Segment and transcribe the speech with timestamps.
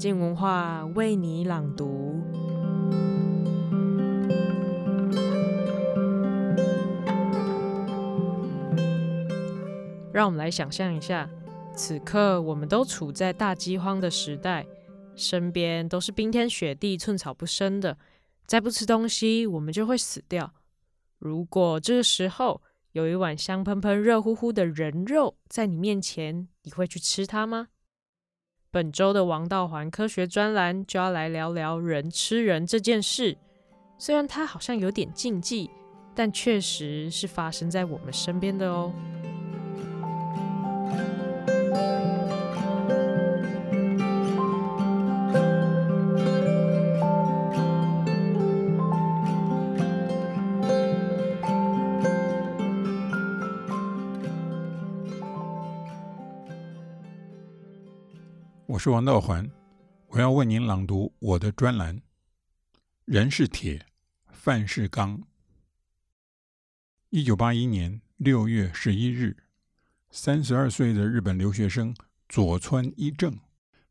[0.00, 2.18] 静文化为你朗读。
[10.10, 11.28] 让我们来想象一下，
[11.76, 14.66] 此刻我们都处在大饥荒的时代，
[15.14, 17.98] 身边都是冰天雪地、寸草不生的，
[18.46, 20.54] 再不吃东西，我们就会死掉。
[21.18, 22.62] 如果这个时候
[22.92, 27.68] 有一碗香喷喷、热乎乎的人肉在你面前，你会去吃它吗？
[28.72, 33.36] 本周的王道环科学专栏就要来聊聊人吃人这件事。
[33.98, 35.68] 虽然它好像有点禁忌，
[36.14, 38.92] 但确实是发生在我们身边的哦。
[58.82, 59.50] 是王道环，
[60.06, 62.00] 我要为您朗读我的专栏。
[63.04, 63.84] 人是铁，
[64.32, 65.22] 饭是钢。
[67.10, 69.36] 一九八一年六月十一日，
[70.10, 71.94] 三十二岁的日本留学生
[72.26, 73.38] 佐川一正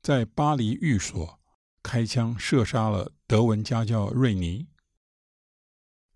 [0.00, 1.40] 在巴黎寓所
[1.82, 4.68] 开枪射杀了德文家教瑞尼。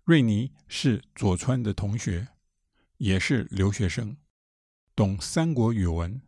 [0.05, 2.29] 瑞尼是佐川的同学，
[2.99, 4.15] 也是留学生，
[4.95, 6.21] 懂三国语文，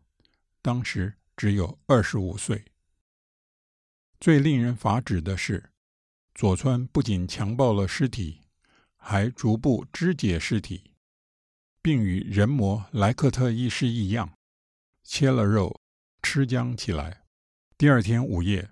[0.61, 1.13] 当时。
[1.43, 2.63] 只有二十五岁。
[4.17, 5.71] 最令人发指的是，
[6.33, 8.39] 佐川不仅强暴了尸体，
[8.95, 10.93] 还逐步肢解尸体，
[11.81, 14.37] 并与人魔莱克特医师一样，
[15.03, 15.81] 切了肉
[16.21, 17.25] 吃浆起来。
[17.77, 18.69] 第二天午夜，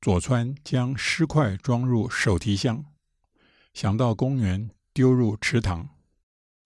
[0.00, 2.86] 佐川将尸块装入手提箱，
[3.74, 5.90] 想到公园丢入池塘。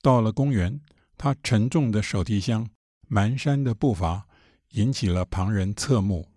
[0.00, 0.80] 到了公园，
[1.16, 2.70] 他沉重的手提箱、
[3.10, 4.27] 蹒跚的步伐。
[4.70, 6.28] 引起了旁人侧目，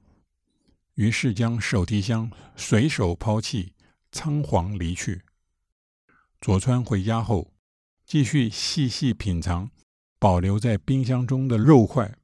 [0.95, 3.73] 于是将手提箱随手抛弃，
[4.11, 5.21] 仓皇离去。
[6.39, 7.53] 佐川回家后，
[8.05, 9.69] 继续细细品尝
[10.17, 12.15] 保留在冰箱中的肉块，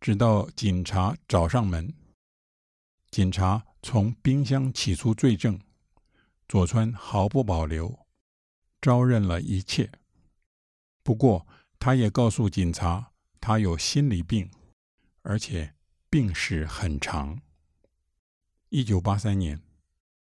[0.00, 1.92] 直到警察找上门。
[3.10, 5.58] 警察从冰箱取出罪证，
[6.48, 8.06] 佐川毫不保留，
[8.80, 9.90] 招认了一切。
[11.02, 11.46] 不过，
[11.78, 14.50] 他也告诉警察，他有心理病。
[15.28, 15.74] 而且
[16.08, 17.42] 病史很长。
[18.68, 19.60] 一九八三年，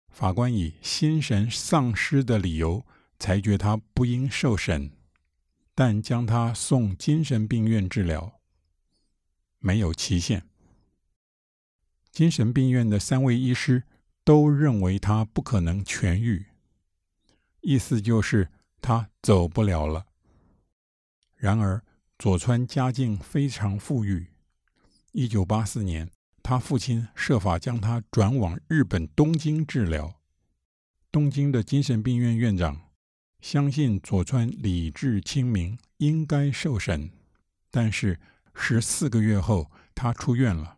[0.10, 2.86] 法官以心神丧失的理由
[3.18, 4.92] 裁决他不应受审，
[5.74, 8.42] 但将他送精神病院治疗，
[9.60, 10.44] 没有期限。
[12.12, 13.84] 精神病院的三位医师
[14.26, 16.48] 都认为他不可能痊愈，
[17.62, 18.50] 意思就是
[18.82, 20.08] 他走不了了。
[21.38, 21.82] 然而，
[22.20, 24.31] 佐川家境非常富裕。
[25.14, 26.10] 一九八四年，
[26.42, 30.22] 他父亲设法将他转往日本东京治疗。
[31.12, 32.90] 东京的精神病院院长
[33.42, 37.12] 相信佐川理智清明，应该受审。
[37.70, 38.22] 但是
[38.54, 40.78] 十四个月后，他出院了，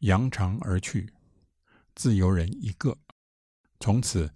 [0.00, 1.10] 扬长而去，
[1.94, 2.98] 自由人一个。
[3.78, 4.34] 从此，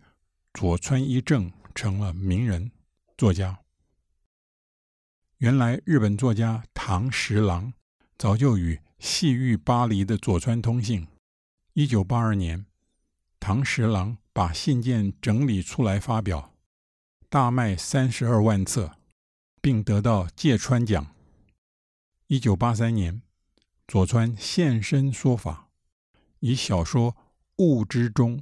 [0.55, 2.71] 佐川一正成了名人
[3.19, 3.59] 作家。
[5.37, 7.75] 原来，日本作家唐十郎
[8.17, 11.07] 早就与细遇巴黎的佐川通信。
[11.75, 12.65] 一九八二年，
[13.39, 16.55] 唐十郎把信件整理出来发表，
[17.29, 18.93] 大卖三十二万册，
[19.61, 21.15] 并得到芥川奖。
[22.29, 23.21] 一九八三年，
[23.87, 25.69] 佐川现身说法，
[26.41, 27.13] 以小说
[27.59, 28.39] 《雾之中》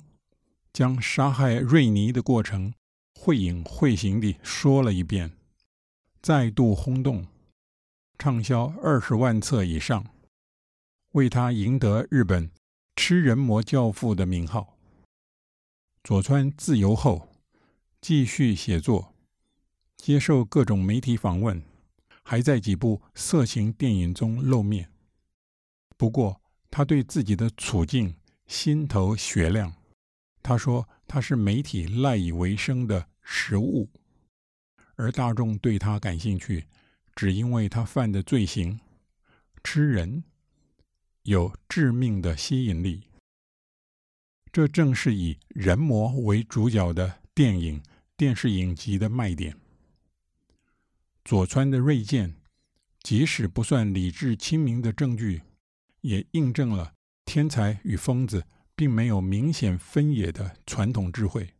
[0.73, 2.73] 将杀害瑞尼的过程
[3.19, 5.33] 绘影绘形地说了一遍，
[6.23, 7.27] 再度轰动，
[8.17, 10.06] 畅销二十万册以上。
[11.12, 12.50] 为他赢得日本
[12.97, 14.78] “吃人魔教父”的名号。
[16.03, 17.28] 佐川自由后，
[18.00, 19.15] 继续写作，
[19.99, 21.62] 接受各种媒体访问，
[22.23, 24.91] 还在几部色情电影中露面。
[25.99, 28.17] 不过，他对自己的处境
[28.47, 29.75] 心头雪亮。
[30.43, 33.91] 他说：“他是媒体赖以为生的食物，
[34.97, 36.67] 而大众对他感兴趣，
[37.15, 38.81] 只因为他犯的罪行——
[39.62, 40.25] 吃人。”
[41.24, 43.04] 有致命的吸引力，
[44.50, 47.80] 这正是以人魔为主角的电影、
[48.16, 49.56] 电视影集的卖点。
[51.24, 52.34] 佐川的锐见，
[53.04, 55.42] 即使不算理智清明的证据，
[56.00, 61.54] 也印证了天才与疯子并没有明显分野的传统智慧。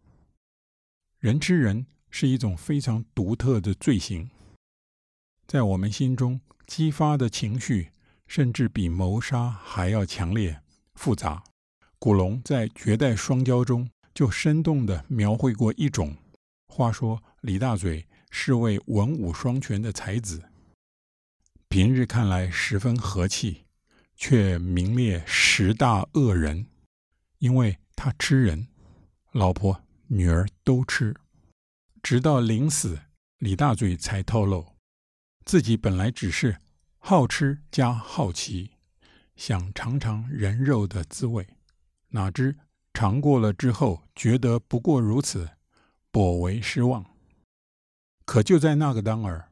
[1.21, 4.29] 人吃人是一种非常独特的罪行，
[5.47, 7.92] 在我们心中激发的情绪。
[8.35, 10.59] 甚至比谋杀还要强烈，
[10.95, 11.45] 复杂。
[11.99, 16.17] 古龙在《绝代双骄》中就生动地描绘过一种。
[16.67, 20.43] 话说李大嘴是位文武双全的才子，
[21.69, 23.67] 平日看来十分和气，
[24.17, 26.67] 却名列十大恶人，
[27.37, 28.67] 因为他吃人，
[29.33, 31.15] 老婆女儿都吃。
[32.03, 32.99] 直到临死，
[33.37, 34.73] 李大嘴才透露，
[35.45, 36.57] 自己本来只是
[37.05, 38.71] 好吃加好奇，
[39.35, 41.49] 想尝尝人肉的滋味，
[42.11, 42.57] 哪知
[42.95, 45.51] 尝过了之后，觉得不过如此，
[46.13, 47.05] 颇为失望。
[48.25, 49.51] 可就在那个当儿，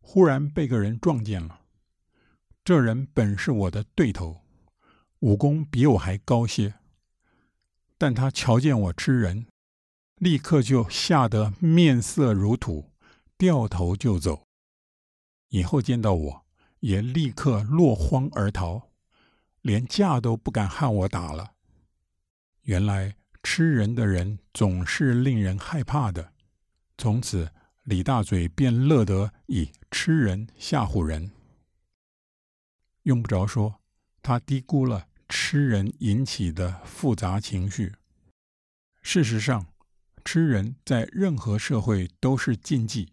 [0.00, 1.60] 忽然被个人撞见了。
[2.64, 4.40] 这人本是我的对头，
[5.18, 6.76] 武功比我还高些，
[7.98, 9.46] 但他瞧见我吃人。
[10.16, 12.90] 立刻就吓得面色如土，
[13.36, 14.46] 掉头就走。
[15.50, 16.45] 以后见到我，
[16.86, 18.90] 也立刻落荒而逃，
[19.60, 21.54] 连架都不敢和我打了。
[22.62, 26.32] 原来吃人的人总是令人害怕的。
[26.96, 27.50] 从此，
[27.82, 31.32] 李大嘴便乐得以吃人吓唬人。
[33.02, 33.80] 用不着说，
[34.22, 37.96] 他低估了吃人引起的复杂情绪。
[39.02, 39.66] 事实上，
[40.24, 43.12] 吃人在任何社会都是禁忌，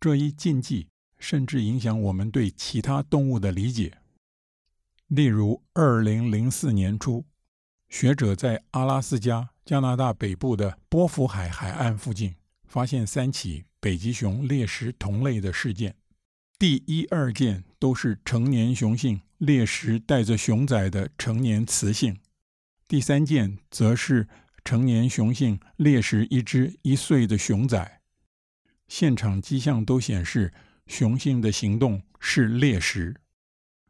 [0.00, 0.88] 这一禁忌
[1.18, 3.98] 甚至影响我们对其他动物的理解。
[5.08, 7.24] 例如，二零零四年初，
[7.88, 12.34] 学者在阿拉斯加、加拿大北部的波福海海岸附近
[12.64, 15.94] 发现三起北极熊猎食同类的事件，
[16.58, 22.18] 第一、二件都是成年雄性猎食带着熊崽的成年雌性，
[22.88, 24.28] 第三件则是。
[24.66, 28.00] 成年雄性猎食一只一岁的熊崽，
[28.88, 30.52] 现场迹象都显示
[30.86, 33.16] 雄性的行动是猎食，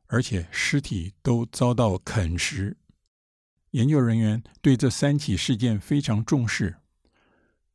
[0.07, 2.77] 而且尸体都遭到啃食。
[3.71, 6.77] 研究人员对这三起事件非常重视，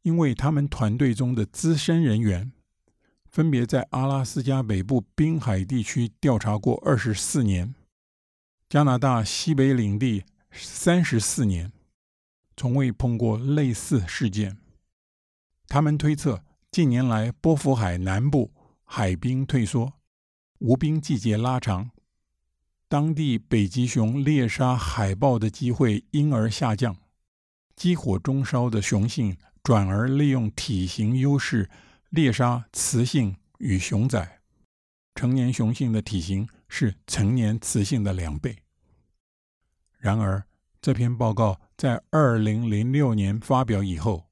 [0.01, 2.51] 因为他们团队中的资深人员
[3.29, 7.75] 分别在阿拉斯加北部滨海地区调查过二十四年，
[8.67, 11.71] 加拿大西北领地三十四年。
[12.57, 14.57] 从未碰过类似事件。
[15.67, 18.51] 他们推测，近年来波福海南部
[18.93, 19.93] 海冰退缩，
[20.59, 21.91] 无冰季节拉长，
[22.89, 26.97] 当地北极熊猎杀海豹的机会因而下降。
[27.73, 31.69] 激火中烧的雄性转而利用体型优势
[32.09, 34.41] 猎杀雌性与熊崽。
[35.15, 38.57] 成年雄性的体型是成年雌性的两倍。
[39.99, 40.43] 然而，
[40.81, 41.61] 这篇报告。
[41.77, 44.29] 在二零零六年发表以后，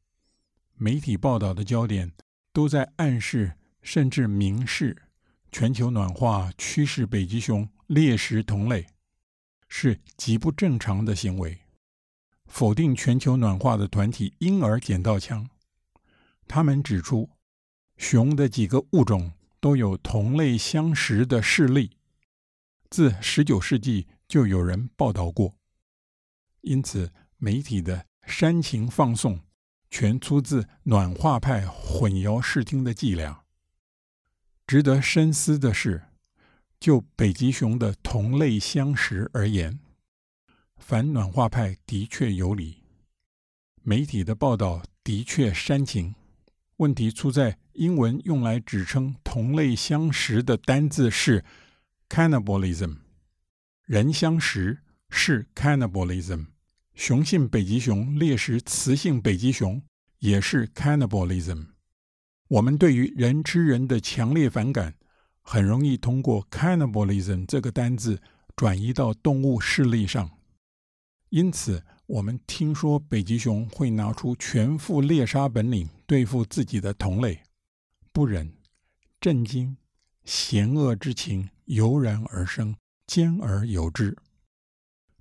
[0.75, 2.11] 媒体报道的焦点
[2.51, 5.03] 都在暗示，甚至明示，
[5.51, 8.87] 全球暖化驱使北极熊猎食同类，
[9.67, 11.59] 是极不正常的行为。
[12.45, 15.49] 否定全球暖化的团体因而捡到枪，
[16.47, 17.29] 他们指出，
[17.97, 21.97] 熊的几个物种都有同类相食的事例，
[22.89, 25.55] 自十九世纪就有人报道过，
[26.61, 27.11] 因此。
[27.41, 29.39] 媒体的煽情放送，
[29.89, 33.45] 全出自暖化派混淆视听的伎俩。
[34.69, 36.03] 值得深思的是，
[36.79, 39.79] 就北极熊的同类相食而言，
[40.77, 42.83] 反暖化派的确有理。
[43.81, 46.13] 媒体的报道的确煽情，
[46.77, 51.43] 问题出在英文用来指称同类相食的单字是
[52.07, 52.97] cannibalism，
[53.85, 54.77] 人相食
[55.09, 56.45] 是 cannibalism。
[56.93, 59.81] 雄性北极熊猎食雌性北极熊
[60.19, 61.69] 也是 cannibalism。
[62.49, 64.95] 我们对于人吃人的强烈反感，
[65.43, 68.19] 很容易通过 cannibalism 这个单字
[68.55, 70.27] 转移到动物事例上。
[71.29, 77.39] 因此，我们听说北极熊会拿出全副猎杀本领对付自己的同类，
[78.11, 78.51] 不忍、
[79.21, 79.77] 震惊、
[80.25, 82.75] 嫌恶之情油然而生，
[83.05, 84.17] 兼而有之。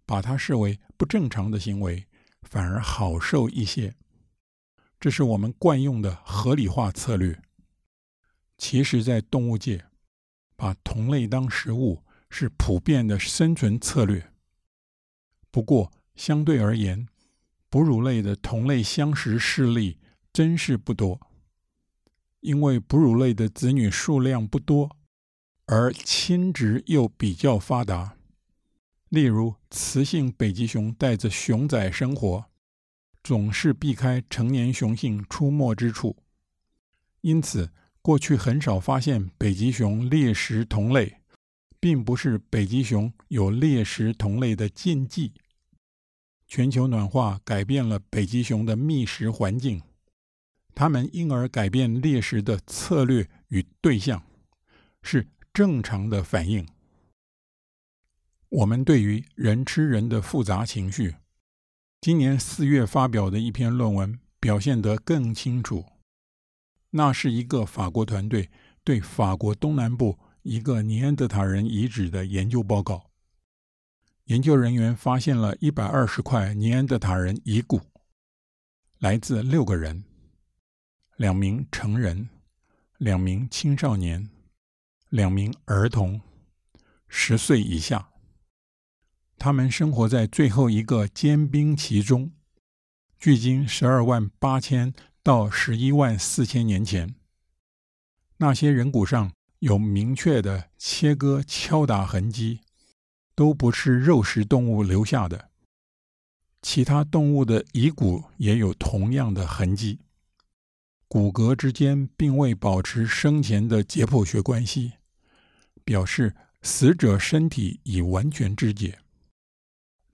[0.06, 2.06] 把它视为不正常的行为，
[2.40, 3.94] 反而好受一些。
[5.00, 7.40] 这是我们惯用的合理化策略。
[8.56, 9.84] 其实，在动物界，
[10.56, 14.32] 把同类当食物是普遍的生存策略。
[15.50, 17.06] 不过，相对而言，
[17.70, 19.98] 哺乳类的同类相食事例
[20.32, 21.20] 真是不多，
[22.40, 24.96] 因为哺乳类的子女数量不多，
[25.66, 28.16] 而亲职又比较发达。
[29.08, 32.46] 例如，雌性北极熊带着熊崽生活，
[33.28, 36.16] 总是避开成年雄性出没之处，
[37.20, 37.70] 因此
[38.00, 41.18] 过去很少发现北极熊猎食同类，
[41.78, 45.34] 并不是北极熊有猎食同类的禁忌。
[46.46, 49.82] 全球暖化改变了北极熊的觅食环境，
[50.74, 54.22] 它们因而改变猎食的策略与对象，
[55.02, 56.66] 是正常的反应。
[58.48, 61.14] 我们对于人吃人的复杂情绪，
[62.00, 65.84] 今年四月发表的一篇论文表现得更清楚。
[66.90, 68.50] 那是一个法国团队
[68.84, 73.10] 对法国东南部一个尼安德塔人遗址的研究报告。
[74.26, 77.80] 研究人员发现了一百二十块尼安德塔人遗骨，
[78.98, 80.04] 来自六个人：
[81.16, 82.28] 两名成人、
[82.98, 84.30] 两名青少年、
[85.08, 86.20] 两名儿童，
[87.08, 88.07] 十岁以下。
[89.38, 92.32] 他们生活在最后一个坚冰期中，
[93.18, 94.92] 距今十二万八千
[95.22, 97.14] 到十一万四千年前。
[98.38, 102.60] 那些人骨上有明确的切割、敲打痕迹。
[103.38, 105.50] 都不是肉食动物留下的，
[106.60, 110.00] 其他动物的遗骨也有同样的痕迹，
[111.06, 114.94] 骨骼之间并未保持生前的解剖学关系，
[115.84, 118.98] 表示死者身体已完全肢解。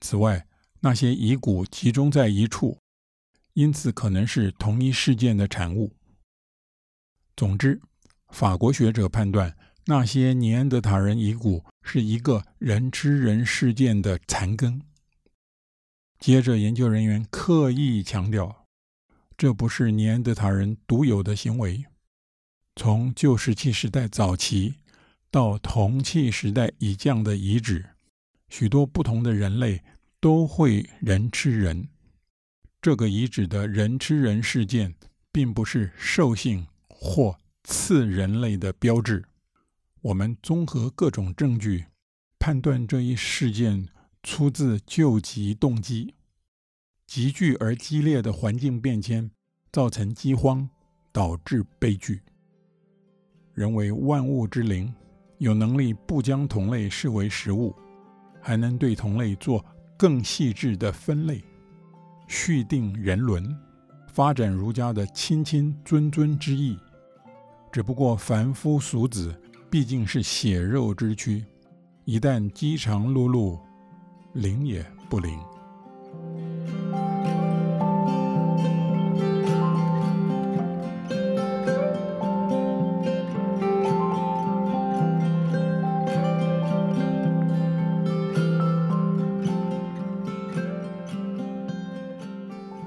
[0.00, 0.46] 此外，
[0.80, 2.78] 那些遗骨集中在一处，
[3.54, 5.92] 因此可能是同一事件的产物。
[7.36, 7.80] 总之，
[8.28, 9.56] 法国学者判断。
[9.86, 14.80] 那些尼安德塔人遗骨是一个人吃人事件的残根。
[16.18, 18.66] 接着，研究人员刻意强调，
[19.36, 21.84] 这不是尼安德塔人独有的行为。
[22.74, 24.76] 从旧石器时代早期
[25.30, 27.90] 到铜器时代以降的遗址，
[28.56, 29.82] 许多不同的人类
[30.20, 31.88] 都会人吃人。
[32.80, 34.94] 这个遗址的人吃人事件，
[35.32, 39.25] 并不是兽性或次人类的标志。
[40.02, 41.87] 我们综合各种证据，
[42.38, 43.88] 判断这一事件
[44.23, 46.14] 出自救急动机。
[47.08, 49.28] 急剧而激烈的环境变迁
[49.73, 50.70] 造成饥荒，
[51.11, 52.23] 导致悲剧。
[53.52, 54.94] 人为万物之灵，
[55.38, 57.75] 有能力不将同类视为食物，
[58.44, 59.64] 还能对同类做
[59.96, 61.42] 更细致的分类，
[62.28, 63.56] 续定人伦，
[64.12, 66.78] 发展儒家的亲亲尊尊之意。
[67.72, 69.34] 只不过凡夫俗子。
[69.70, 71.44] 毕竟是血肉之躯，
[72.04, 73.58] 一旦饥肠辘辘，
[74.34, 75.36] 灵也不灵。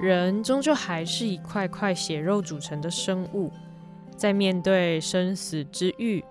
[0.08, 3.52] 人终究还是一块块血肉组成的生物，
[4.16, 6.24] 在面对生死之欲，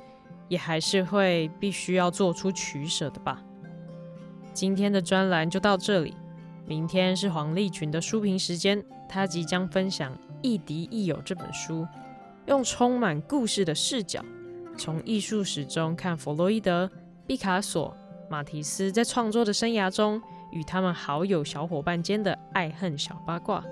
[0.49, 3.42] 也还是会必须要做出取舍的吧。
[4.54, 6.14] 今天的专栏就到这里，
[6.66, 11.87] 明天是黄立群的书评时间，他即将分享《亦敌亦友》这本书，
[12.47, 14.25] 用充满故事的视角，
[14.78, 16.90] 从艺术史中看弗洛伊德、
[17.26, 17.95] 毕卡索、
[18.30, 20.23] 马提斯在创作的生涯中
[20.57, 23.63] 与他们好友小伙伴间的爱恨小八卦。